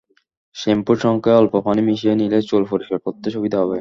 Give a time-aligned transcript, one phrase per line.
[0.55, 3.69] শ্যাম্পুর সঙ্গে অল্প পানি মিশিয়ে নিলে চুল পরিষ্কার করতে সুবিধা হবে।